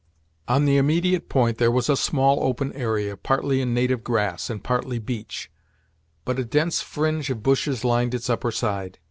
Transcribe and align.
On 0.47 0.65
the 0.65 0.77
immediate 0.77 1.29
point 1.29 1.59
there 1.59 1.69
was 1.69 1.87
a 1.87 1.95
small 1.95 2.39
open 2.41 2.73
area, 2.73 3.15
partly 3.15 3.61
in 3.61 3.71
native 3.71 4.03
grass, 4.03 4.49
and 4.49 4.63
partly 4.63 4.97
beach, 4.97 5.51
but 6.25 6.39
a 6.39 6.43
dense 6.43 6.81
fringe 6.81 7.29
of 7.29 7.43
bushes 7.43 7.85
lined 7.85 8.15
its 8.15 8.27
upper 8.27 8.49
side. 8.51 8.97